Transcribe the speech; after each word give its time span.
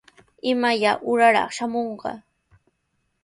¿Imaya 0.53 0.91
uuraraq 1.09 1.49
shamunqa? 1.55 2.11